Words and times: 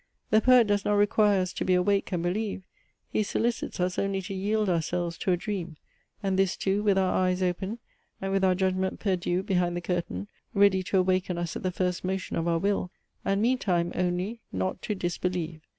The 0.31 0.41
poet 0.41 0.65
does 0.65 0.83
not 0.83 0.95
require 0.95 1.41
us 1.41 1.53
to 1.53 1.63
be 1.63 1.75
awake 1.75 2.11
and 2.11 2.23
believe; 2.23 2.63
he 3.07 3.21
solicits 3.21 3.79
us 3.79 3.99
only 3.99 4.19
to 4.23 4.33
yield 4.33 4.67
ourselves 4.67 5.15
to 5.19 5.31
a 5.31 5.37
dream; 5.37 5.77
and 6.23 6.39
this 6.39 6.57
too 6.57 6.81
with 6.81 6.97
our 6.97 7.13
eyes 7.13 7.43
open, 7.43 7.77
and 8.19 8.31
with 8.33 8.43
our 8.43 8.55
judgment 8.55 8.99
perdue 8.99 9.43
behind 9.43 9.77
the 9.77 9.79
curtain, 9.79 10.27
ready 10.55 10.81
to 10.81 10.97
awaken 10.97 11.37
us 11.37 11.55
at 11.55 11.61
the 11.61 11.69
first 11.69 12.03
motion 12.03 12.35
of 12.35 12.47
our 12.47 12.57
will: 12.57 12.89
and 13.23 13.43
meantime, 13.43 13.91
only, 13.93 14.41
not 14.51 14.81
to 14.81 14.95
disbelieve. 14.95 15.61